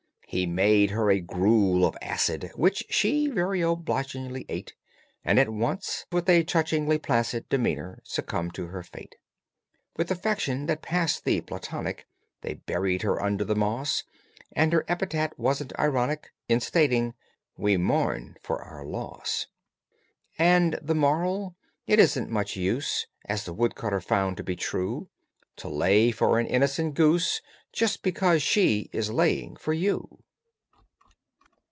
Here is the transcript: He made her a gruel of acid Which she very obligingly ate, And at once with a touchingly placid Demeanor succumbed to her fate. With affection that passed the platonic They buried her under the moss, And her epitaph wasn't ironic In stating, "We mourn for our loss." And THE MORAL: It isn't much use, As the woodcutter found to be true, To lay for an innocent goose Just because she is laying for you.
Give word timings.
He 0.33 0.45
made 0.45 0.91
her 0.91 1.11
a 1.11 1.19
gruel 1.19 1.85
of 1.85 1.97
acid 2.01 2.51
Which 2.55 2.85
she 2.89 3.27
very 3.27 3.59
obligingly 3.59 4.45
ate, 4.47 4.73
And 5.25 5.37
at 5.37 5.49
once 5.49 6.05
with 6.09 6.29
a 6.29 6.45
touchingly 6.45 6.97
placid 6.99 7.49
Demeanor 7.49 8.01
succumbed 8.05 8.53
to 8.55 8.67
her 8.67 8.81
fate. 8.81 9.17
With 9.97 10.09
affection 10.09 10.67
that 10.67 10.81
passed 10.81 11.25
the 11.25 11.41
platonic 11.41 12.07
They 12.43 12.53
buried 12.53 13.01
her 13.01 13.21
under 13.21 13.43
the 13.43 13.57
moss, 13.57 14.05
And 14.53 14.71
her 14.71 14.85
epitaph 14.87 15.33
wasn't 15.37 15.77
ironic 15.77 16.31
In 16.47 16.61
stating, 16.61 17.13
"We 17.57 17.75
mourn 17.75 18.37
for 18.41 18.61
our 18.63 18.85
loss." 18.85 19.47
And 20.39 20.79
THE 20.81 20.95
MORAL: 20.95 21.57
It 21.87 21.99
isn't 21.99 22.29
much 22.29 22.55
use, 22.55 23.05
As 23.25 23.43
the 23.43 23.51
woodcutter 23.51 23.99
found 23.99 24.37
to 24.37 24.43
be 24.43 24.55
true, 24.55 25.09
To 25.57 25.67
lay 25.67 26.09
for 26.11 26.39
an 26.39 26.47
innocent 26.47 26.93
goose 26.93 27.41
Just 27.73 28.01
because 28.01 28.41
she 28.41 28.89
is 28.91 29.09
laying 29.11 29.55
for 29.55 29.73
you. 29.73 30.21